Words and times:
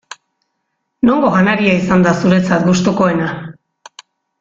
Nongo 1.09 1.29
janaria 1.37 1.77
izan 1.83 2.09
da 2.09 2.17
zuretzat 2.25 2.67
gustukoena? 2.73 3.33